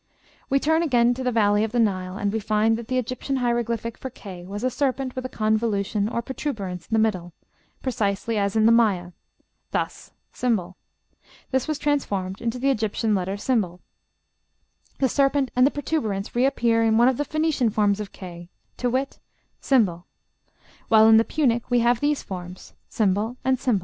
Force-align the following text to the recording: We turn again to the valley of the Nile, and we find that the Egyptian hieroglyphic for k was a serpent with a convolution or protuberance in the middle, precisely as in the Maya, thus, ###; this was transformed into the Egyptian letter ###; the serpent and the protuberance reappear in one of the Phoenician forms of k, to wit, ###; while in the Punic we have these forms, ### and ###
We 0.49 0.59
turn 0.59 0.81
again 0.81 1.13
to 1.13 1.23
the 1.23 1.31
valley 1.31 1.63
of 1.63 1.71
the 1.73 1.79
Nile, 1.79 2.17
and 2.17 2.33
we 2.33 2.39
find 2.39 2.75
that 2.75 2.87
the 2.87 2.97
Egyptian 2.97 3.35
hieroglyphic 3.35 3.99
for 3.99 4.09
k 4.09 4.43
was 4.47 4.63
a 4.63 4.71
serpent 4.71 5.15
with 5.15 5.25
a 5.25 5.29
convolution 5.29 6.09
or 6.09 6.23
protuberance 6.23 6.87
in 6.87 6.95
the 6.95 6.99
middle, 6.99 7.33
precisely 7.83 8.35
as 8.35 8.55
in 8.55 8.65
the 8.65 8.71
Maya, 8.71 9.11
thus, 9.69 10.11
###; 10.21 10.41
this 11.51 11.67
was 11.67 11.77
transformed 11.77 12.41
into 12.41 12.57
the 12.57 12.71
Egyptian 12.71 13.13
letter 13.13 13.37
###; 13.37 14.97
the 14.97 15.07
serpent 15.07 15.51
and 15.55 15.67
the 15.67 15.69
protuberance 15.69 16.35
reappear 16.35 16.81
in 16.81 16.97
one 16.97 17.07
of 17.07 17.17
the 17.17 17.23
Phoenician 17.23 17.69
forms 17.69 17.99
of 17.99 18.11
k, 18.11 18.49
to 18.77 18.89
wit, 18.89 19.19
###; 19.53 19.69
while 20.87 21.07
in 21.07 21.17
the 21.17 21.23
Punic 21.23 21.69
we 21.69 21.81
have 21.81 21.99
these 21.99 22.23
forms, 22.23 22.73
### 22.89 23.35
and 23.45 23.59
### 23.59 23.65